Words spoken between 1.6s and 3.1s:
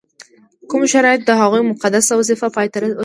مقدسه وظیفه پای ته ورسول.